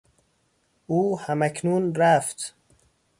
او 0.87 0.99
هماکنون 1.25 1.83
رفت. 2.01 2.39